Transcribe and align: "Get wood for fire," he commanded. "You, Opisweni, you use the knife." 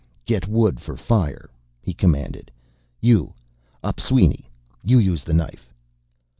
"Get 0.25 0.47
wood 0.47 0.79
for 0.79 0.97
fire," 0.97 1.51
he 1.79 1.93
commanded. 1.93 2.49
"You, 3.01 3.35
Opisweni, 3.83 4.49
you 4.83 4.97
use 4.97 5.23
the 5.23 5.31
knife." 5.35 5.71